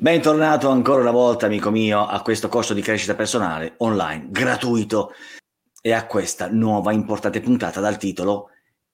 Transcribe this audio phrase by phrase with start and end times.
[0.00, 5.12] Bentornato ancora una volta, amico mio, a questo corso di crescita personale online gratuito
[5.82, 8.48] e a questa nuova importante puntata dal titolo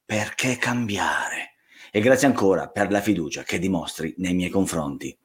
[0.05, 1.59] Perché cambiare?
[1.93, 5.17] E grazie ancora per la fiducia che dimostri nei miei confronti.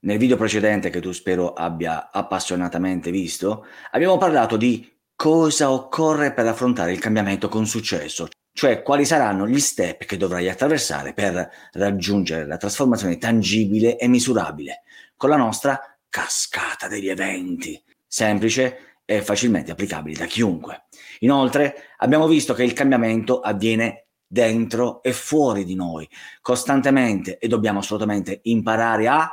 [0.00, 6.46] Nel video precedente, che tu spero abbia appassionatamente visto, abbiamo parlato di cosa occorre per
[6.46, 12.46] affrontare il cambiamento con successo, cioè quali saranno gli step che dovrai attraversare per raggiungere
[12.46, 14.82] la trasformazione tangibile e misurabile
[15.16, 20.84] con la nostra cascata degli eventi, semplice e facilmente applicabile da chiunque.
[21.20, 26.08] Inoltre abbiamo visto che il cambiamento avviene dentro e fuori di noi,
[26.40, 29.28] costantemente e dobbiamo assolutamente imparare a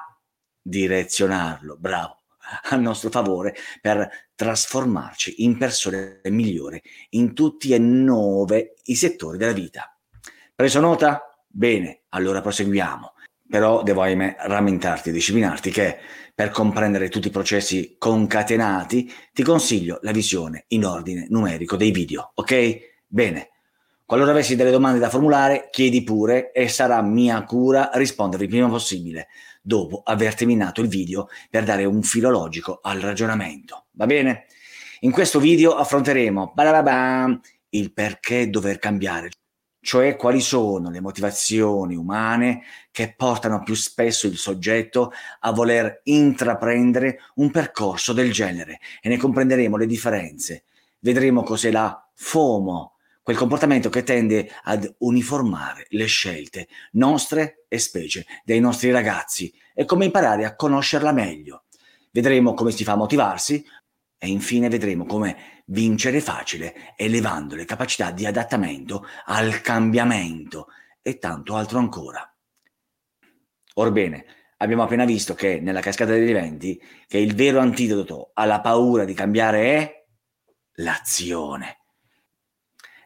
[0.62, 2.17] direzionarlo, bravo,
[2.70, 9.52] a nostro favore per trasformarci in persone migliori in tutti e nove i settori della
[9.52, 9.98] vita.
[10.56, 11.22] Preso nota?
[11.48, 13.14] Bene, allora proseguiamo.
[13.50, 15.98] Però devo ahimè rammentarti e disciplinarti che
[16.36, 22.32] per comprendere tutti i processi concatenati ti consiglio la visione in ordine numerico dei video,
[22.36, 22.80] ok?
[23.08, 23.52] Bene.
[24.08, 29.28] Qualora avessi delle domande da formulare, chiedi pure e sarà mia cura rispondervi prima possibile
[29.62, 33.88] dopo aver terminato il video per dare un filo logico al ragionamento.
[33.92, 34.46] Va bene?
[35.02, 36.54] In questo video affronteremo
[37.72, 39.30] il perché dover cambiare,
[39.82, 47.20] cioè quali sono le motivazioni umane che portano più spesso il soggetto a voler intraprendere
[47.36, 50.64] un percorso del genere e ne comprenderemo le differenze.
[51.00, 52.94] Vedremo cos'è la FOMO,
[53.28, 59.84] quel comportamento che tende ad uniformare le scelte nostre e specie dei nostri ragazzi e
[59.84, 61.66] come imparare a conoscerla meglio.
[62.10, 63.62] Vedremo come si fa a motivarsi
[64.18, 70.68] e infine vedremo come vincere facile elevando le capacità di adattamento al cambiamento
[71.02, 72.34] e tanto altro ancora.
[73.74, 74.26] Orbene,
[74.60, 79.14] abbiamo appena visto che nella cascata degli eventi che il vero antidoto alla paura di
[79.14, 80.06] cambiare è
[80.76, 81.80] l'azione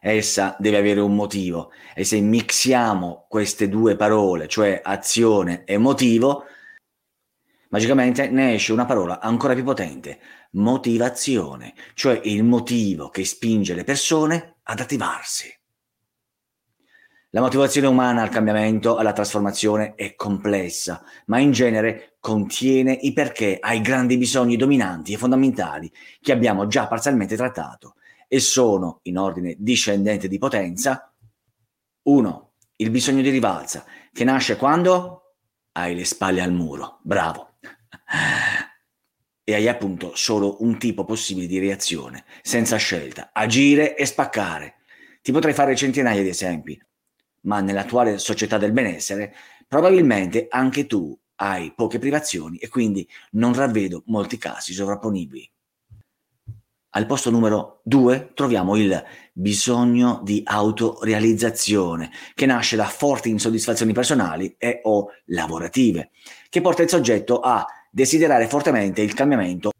[0.04, 6.46] essa deve avere un motivo e se mixiamo queste due parole, cioè azione e motivo,
[7.68, 10.18] magicamente ne esce una parola ancora più potente,
[10.52, 15.56] motivazione, cioè il motivo che spinge le persone ad attivarsi.
[17.30, 23.56] La motivazione umana al cambiamento, alla trasformazione è complessa, ma in genere contiene i perché
[23.60, 27.94] ai grandi bisogni dominanti e fondamentali che abbiamo già parzialmente trattato
[28.32, 31.14] e sono, in ordine discendente di potenza,
[32.04, 32.52] 1.
[32.76, 35.34] Il bisogno di rivalsa, che nasce quando
[35.72, 37.00] hai le spalle al muro.
[37.02, 37.58] Bravo.
[39.44, 44.76] E hai appunto solo un tipo possibile di reazione, senza scelta, agire e spaccare.
[45.20, 46.82] Ti potrei fare centinaia di esempi,
[47.42, 49.34] ma nell'attuale società del benessere
[49.68, 55.52] probabilmente anche tu hai poche privazioni e quindi non ravvedo molti casi sovrapponibili.
[56.94, 64.56] Al posto numero due troviamo il bisogno di autorealizzazione, che nasce da forti insoddisfazioni personali
[64.58, 66.10] e o lavorative,
[66.50, 69.70] che porta il soggetto a desiderare fortemente il cambiamento,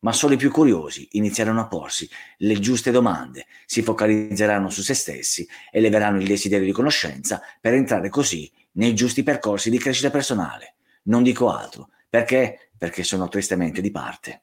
[0.00, 4.94] ma solo i più curiosi inizieranno a porsi le giuste domande, si focalizzeranno su se
[4.94, 10.76] stessi, eleveranno il desiderio di conoscenza per entrare così nei giusti percorsi di crescita personale.
[11.04, 12.70] Non dico altro, perché?
[12.78, 14.42] Perché sono tristemente di parte.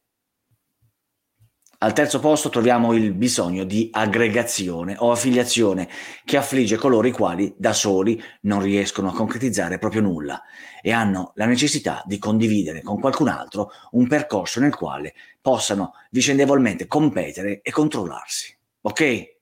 [1.86, 5.88] Al terzo posto troviamo il bisogno di aggregazione o affiliazione
[6.24, 10.42] che affligge coloro i quali da soli non riescono a concretizzare proprio nulla
[10.82, 16.88] e hanno la necessità di condividere con qualcun altro un percorso nel quale possano vicendevolmente
[16.88, 18.58] competere e controllarsi.
[18.82, 19.36] Ok?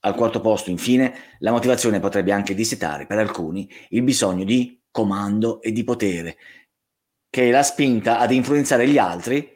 [0.00, 5.60] Al quarto posto, infine, la motivazione potrebbe anche dissetare per alcuni il bisogno di comando
[5.60, 6.38] e di potere,
[7.28, 9.54] che è la spinta ad influenzare gli altri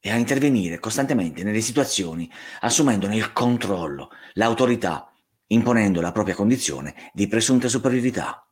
[0.00, 2.30] e a intervenire costantemente nelle situazioni,
[2.60, 5.12] assumendone il controllo, l'autorità,
[5.48, 8.44] imponendo la propria condizione di presunta superiorità.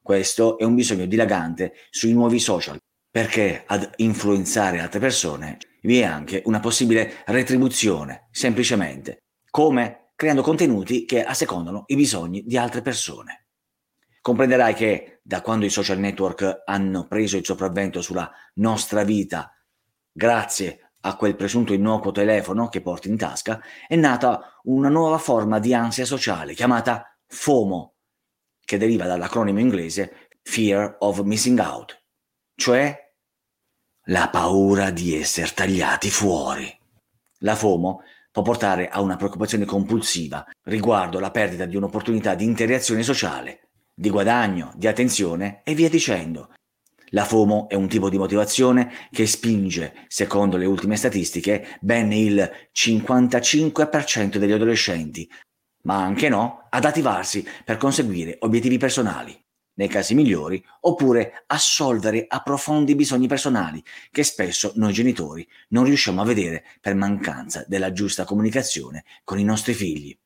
[0.00, 2.78] Questo è un bisogno dilagante sui nuovi social,
[3.10, 11.04] perché ad influenzare altre persone vi è anche una possibile retribuzione, semplicemente, come creando contenuti
[11.04, 13.46] che assecondano i bisogni di altre persone.
[14.20, 19.50] Comprenderai che da quando i social network hanno preso il sopravvento sulla nostra vita
[20.20, 23.58] grazie a quel presunto innocuo telefono che porti in tasca,
[23.88, 27.94] è nata una nuova forma di ansia sociale chiamata FOMO,
[28.62, 32.02] che deriva dall'acronimo inglese Fear of Missing Out,
[32.54, 32.94] cioè
[34.08, 36.78] la paura di essere tagliati fuori.
[37.38, 43.02] La FOMO può portare a una preoccupazione compulsiva riguardo la perdita di un'opportunità di interazione
[43.02, 46.52] sociale, di guadagno, di attenzione e via dicendo.
[47.10, 52.50] La FOMO è un tipo di motivazione che spinge, secondo le ultime statistiche, ben il
[52.72, 55.28] 55% degli adolescenti,
[55.82, 59.36] ma anche no, ad attivarsi per conseguire obiettivi personali,
[59.74, 66.20] nei casi migliori, oppure assolvere a profondi bisogni personali che spesso noi genitori non riusciamo
[66.20, 70.16] a vedere per mancanza della giusta comunicazione con i nostri figli.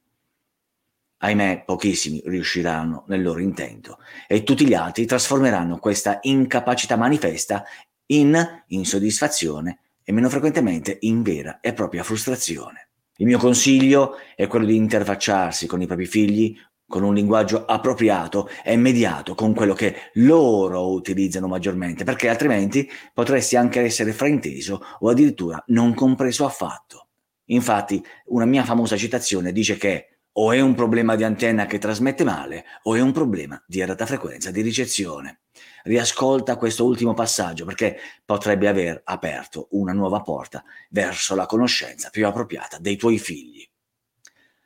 [1.19, 7.65] Ahimè, pochissimi riusciranno nel loro intento e tutti gli altri trasformeranno questa incapacità manifesta
[8.07, 12.89] in insoddisfazione e meno frequentemente in vera e propria frustrazione.
[13.17, 16.57] Il mio consiglio è quello di interfacciarsi con i propri figli
[16.87, 23.57] con un linguaggio appropriato e immediato con quello che loro utilizzano maggiormente, perché altrimenti potresti
[23.57, 27.09] anche essere frainteso o addirittura non compreso affatto.
[27.47, 32.25] Infatti, una mia famosa citazione dice che o è un problema di antenna che trasmette
[32.25, 35.41] male o è un problema di errata frequenza di ricezione.
[35.85, 42.27] Riascolta questo ultimo passaggio perché potrebbe aver aperto una nuova porta verso la conoscenza più
[42.27, 43.69] appropriata dei tuoi figli.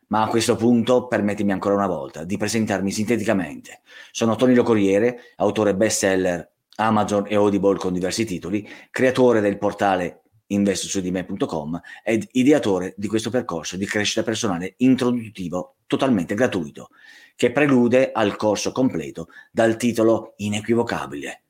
[0.08, 3.82] Ma a questo punto permettimi ancora una volta di presentarmi sinteticamente.
[4.10, 11.80] Sono Tonino Corriere, autore bestseller Amazon e Audible con diversi titoli, creatore del portale investosudime.com
[12.04, 16.90] ed ideatore di questo percorso di crescita personale introduttivo totalmente gratuito,
[17.34, 21.44] che prelude al corso completo dal titolo inequivocabile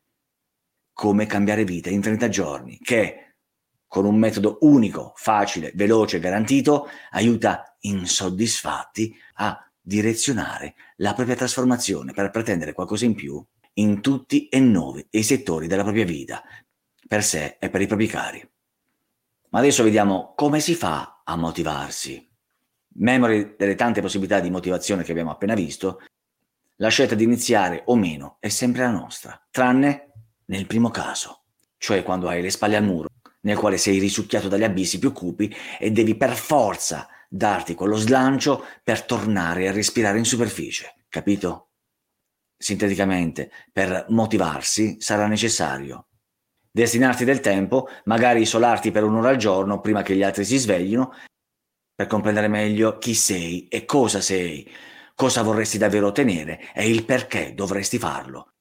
[0.93, 3.35] Come cambiare vita in 30 giorni, che
[3.87, 12.13] con un metodo unico, facile, veloce e garantito, aiuta insoddisfatti a direzionare la propria trasformazione
[12.13, 13.43] per pretendere qualcosa in più
[13.79, 16.43] in tutti e nove i settori della propria vita,
[17.07, 18.47] per sé e per i propri cari.
[19.51, 22.27] Ma adesso vediamo come si fa a motivarsi.
[23.01, 26.01] Memori delle tante possibilità di motivazione che abbiamo appena visto,
[26.77, 30.13] la scelta di iniziare o meno è sempre la nostra, tranne
[30.47, 31.43] nel primo caso,
[31.77, 33.09] cioè quando hai le spalle al muro,
[33.41, 38.65] nel quale sei risucchiato dagli abissi più cupi e devi per forza darti quello slancio
[38.83, 41.71] per tornare a respirare in superficie, capito?
[42.57, 46.09] Sinteticamente, per motivarsi sarà necessario
[46.79, 51.13] destinarti del tempo, magari isolarti per un'ora al giorno prima che gli altri si sveglino,
[51.95, 54.71] per comprendere meglio chi sei e cosa sei,
[55.15, 58.53] cosa vorresti davvero ottenere e il perché dovresti farlo.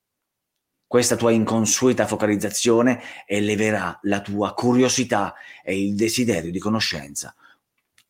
[0.88, 7.36] Questa tua inconsueta focalizzazione eleverà la tua curiosità e il desiderio di conoscenza,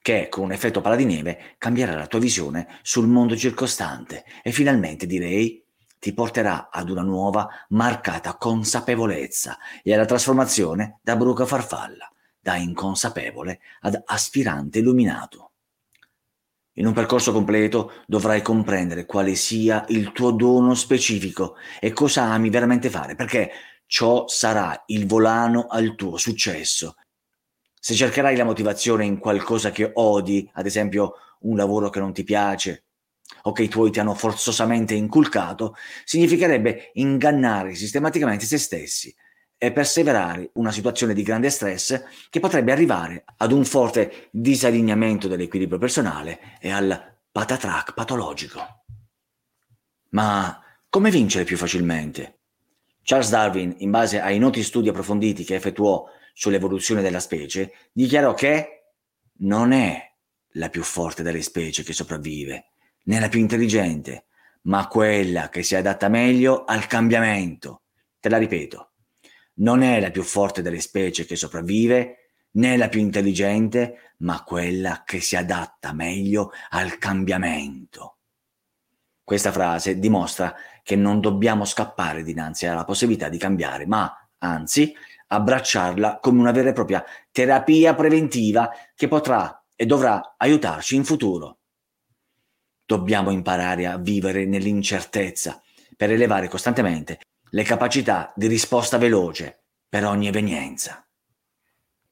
[0.02, 4.52] che con un effetto palla di neve cambierà la tua visione sul mondo circostante e
[4.52, 5.62] finalmente direi
[6.00, 12.10] ti porterà ad una nuova, marcata consapevolezza e alla trasformazione da bruca farfalla,
[12.40, 15.52] da inconsapevole ad aspirante illuminato.
[16.74, 22.50] In un percorso completo dovrai comprendere quale sia il tuo dono specifico e cosa ami
[22.50, 23.52] veramente fare, perché
[23.88, 26.96] ciò sarà il volano al tuo successo.
[27.80, 32.24] Se cercherai la motivazione in qualcosa che odi, ad esempio un lavoro che non ti
[32.24, 32.87] piace,
[33.44, 39.14] o che i tuoi ti hanno forzosamente inculcato, significherebbe ingannare sistematicamente se stessi
[39.58, 45.80] e perseverare una situazione di grande stress che potrebbe arrivare ad un forte disallineamento dell'equilibrio
[45.80, 48.84] personale e al patatrack patologico.
[50.10, 52.36] Ma come vincere più facilmente?
[53.02, 58.92] Charles Darwin, in base ai noti studi approfonditi che effettuò sull'evoluzione della specie, dichiarò che
[59.40, 60.14] non è
[60.52, 62.72] la più forte delle specie che sopravvive,
[63.08, 64.26] né la più intelligente,
[64.64, 67.84] ma quella che si adatta meglio al cambiamento.
[68.20, 68.92] Te la ripeto,
[69.56, 75.04] non è la più forte delle specie che sopravvive, né la più intelligente, ma quella
[75.06, 78.18] che si adatta meglio al cambiamento.
[79.24, 84.94] Questa frase dimostra che non dobbiamo scappare dinanzi alla possibilità di cambiare, ma anzi
[85.28, 91.57] abbracciarla come una vera e propria terapia preventiva che potrà e dovrà aiutarci in futuro.
[92.88, 95.62] Dobbiamo imparare a vivere nell'incertezza
[95.98, 101.06] per elevare costantemente le capacità di risposta veloce per ogni evenienza.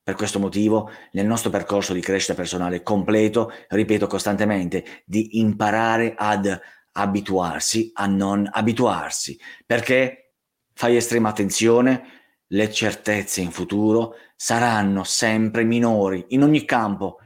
[0.03, 6.59] Per questo motivo, nel nostro percorso di crescita personale completo, ripeto costantemente, di imparare ad
[6.91, 10.33] abituarsi a non abituarsi, perché
[10.73, 12.03] fai estrema attenzione,
[12.47, 17.19] le certezze in futuro saranno sempre minori in ogni campo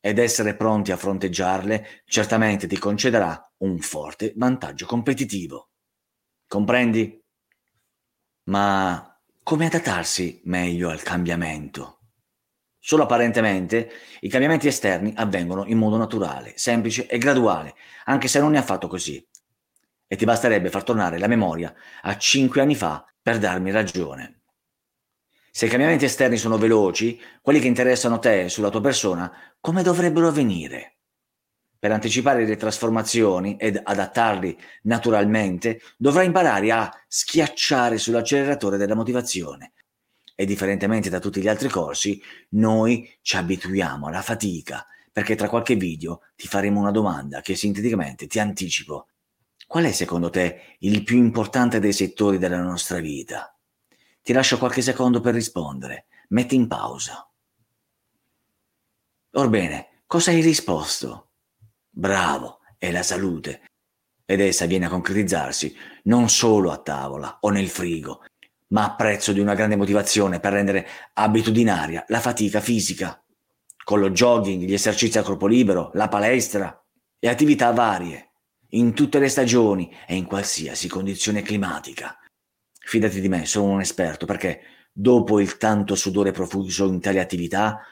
[0.00, 5.70] ed essere pronti a fronteggiarle certamente ti concederà un forte vantaggio competitivo.
[6.46, 7.22] Comprendi?
[8.44, 12.00] Ma come adattarsi meglio al cambiamento?
[12.78, 13.90] Solo apparentemente
[14.20, 17.74] i cambiamenti esterni avvengono in modo naturale, semplice e graduale,
[18.04, 19.22] anche se non è affatto così.
[20.10, 24.37] e ti basterebbe far tornare la memoria a 5 anni fa per darmi ragione.
[25.58, 30.28] Se i cambiamenti esterni sono veloci, quelli che interessano te sulla tua persona, come dovrebbero
[30.28, 30.98] avvenire?
[31.76, 39.72] Per anticipare le trasformazioni ed adattarli naturalmente, dovrai imparare a schiacciare sull'acceleratore della motivazione.
[40.36, 45.74] E differentemente da tutti gli altri corsi, noi ci abituiamo alla fatica, perché tra qualche
[45.74, 49.08] video ti faremo una domanda che sinteticamente ti anticipo.
[49.66, 53.57] Qual è secondo te il più importante dei settori della nostra vita?
[54.28, 56.04] Ti lascio qualche secondo per rispondere.
[56.28, 57.26] Metti in pausa.
[59.30, 61.30] Orbene, cosa hai risposto?
[61.88, 63.62] Bravo, è la salute.
[64.26, 68.22] Ed essa viene a concretizzarsi non solo a tavola o nel frigo,
[68.66, 73.24] ma a prezzo di una grande motivazione per rendere abitudinaria la fatica fisica,
[73.82, 76.84] con lo jogging, gli esercizi a corpo libero, la palestra
[77.18, 78.32] e attività varie,
[78.72, 82.17] in tutte le stagioni e in qualsiasi condizione climatica.
[82.88, 87.82] Fidati di me, sono un esperto perché dopo il tanto sudore profuso in tale attività,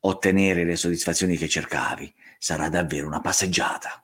[0.00, 4.02] ottenere le soddisfazioni che cercavi sarà davvero una passeggiata.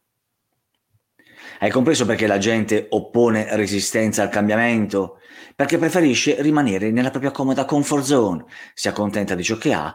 [1.60, 5.20] Hai compreso perché la gente oppone resistenza al cambiamento?
[5.56, 9.94] Perché preferisce rimanere nella propria comoda comfort zone, si accontenta di ciò che ha,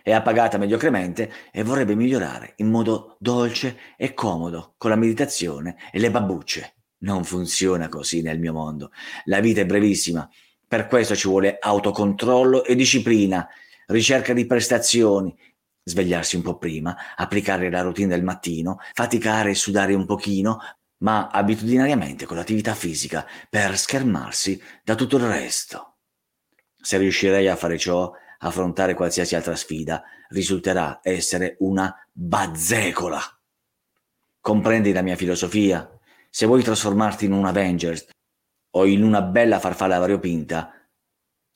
[0.00, 5.98] è appagata mediocremente e vorrebbe migliorare in modo dolce e comodo con la meditazione e
[5.98, 6.75] le babbucce.
[6.98, 8.90] Non funziona così nel mio mondo.
[9.24, 10.28] La vita è brevissima,
[10.66, 13.46] per questo ci vuole autocontrollo e disciplina,
[13.86, 15.36] ricerca di prestazioni,
[15.82, 20.58] svegliarsi un po' prima, applicare la routine del mattino, faticare e sudare un pochino,
[20.98, 25.98] ma abitudinariamente con l'attività fisica per schermarsi da tutto il resto.
[26.76, 33.20] Se riuscirei a fare ciò, affrontare qualsiasi altra sfida risulterà essere una bazzecola.
[34.40, 35.95] Comprendi la mia filosofia?
[36.36, 38.08] Se vuoi trasformarti in un Avengers
[38.72, 40.70] o in una bella farfalla variopinta,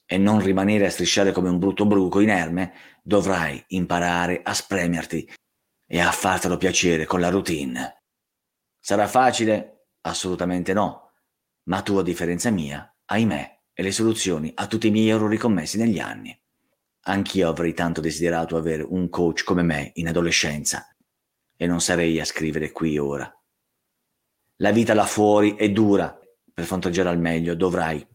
[0.06, 2.72] e non rimanere a strisciare come un brutto bruco inerme,
[3.02, 5.30] dovrai imparare a spremerti
[5.86, 8.04] e a fartelo piacere con la routine.
[8.80, 9.88] Sarà facile?
[10.00, 11.12] Assolutamente no,
[11.64, 15.76] ma tu a differenza mia, ahimè, e le soluzioni a tutti i miei errori commessi
[15.76, 16.34] negli anni.
[17.00, 20.88] Anch'io avrei tanto desiderato avere un coach come me in adolescenza
[21.54, 23.30] e non sarei a scrivere qui ora.
[24.62, 26.18] La vita là fuori è dura,
[26.52, 28.06] per fronteggiare al meglio dovrai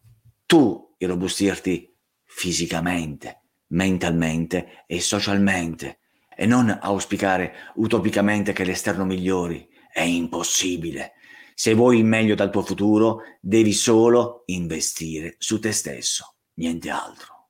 [0.46, 5.98] tu irrobustirti fisicamente, mentalmente e socialmente
[6.36, 9.68] e non auspicare utopicamente che l'esterno migliori.
[9.92, 11.14] È impossibile.
[11.52, 17.48] Se vuoi il meglio dal tuo futuro, devi solo investire su te stesso, niente altro.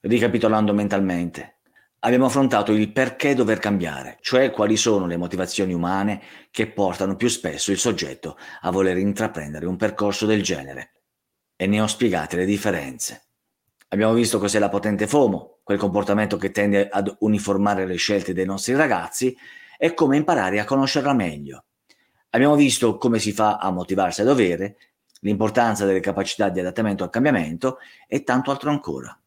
[0.00, 1.59] Ricapitolando mentalmente,
[2.00, 7.28] abbiamo affrontato il perché dover cambiare, cioè quali sono le motivazioni umane che portano più
[7.28, 10.92] spesso il soggetto a voler intraprendere un percorso del genere
[11.56, 13.24] e ne ho spiegate le differenze.
[13.88, 18.46] Abbiamo visto cos'è la potente FOMO, quel comportamento che tende ad uniformare le scelte dei
[18.46, 19.36] nostri ragazzi,
[19.76, 21.64] e come imparare a conoscerla meglio.
[22.30, 24.76] Abbiamo visto come si fa a motivarsi a dovere,
[25.20, 29.19] l'importanza delle capacità di adattamento al cambiamento e tanto altro ancora.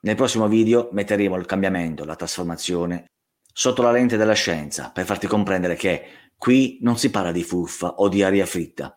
[0.00, 3.06] Nel prossimo video metteremo il cambiamento, la trasformazione,
[3.52, 6.02] sotto la lente della scienza per farti comprendere che
[6.36, 8.96] qui non si parla di fuffa o di aria fritta,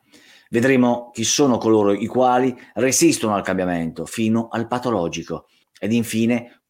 [0.51, 5.47] Vedremo chi sono coloro i quali resistono al cambiamento fino al patologico.
[5.79, 6.63] Ed infine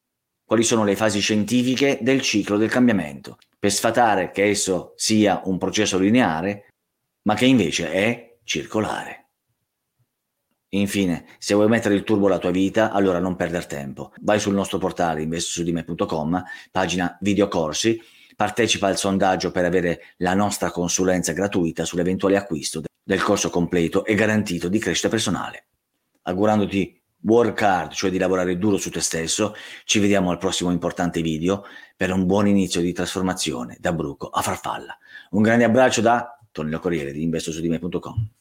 [0.45, 5.57] quali sono le fasi scientifiche del ciclo del cambiamento, per sfatare che esso sia un
[5.57, 6.67] processo lineare,
[7.23, 9.21] ma che invece è circolare.
[10.74, 14.13] Infine, se vuoi mettere il turbo alla tua vita, allora non perdere tempo.
[14.22, 18.01] Vai sul nostro portale investosudime.com, pagina videocorsi,
[18.38, 24.16] partecipa al sondaggio per avere la nostra consulenza gratuita sull'eventuale acquisto del corso completo e
[24.16, 25.66] garantito di crescita personale.
[26.24, 31.22] Augurandoti work hard, cioè di lavorare duro su te stesso, ci vediamo al prossimo importante
[31.22, 31.66] video
[31.98, 34.98] per un buon inizio di trasformazione da bruco a farfalla.
[35.32, 38.40] Un grande abbraccio da Tonino Corriere di investosudime.com.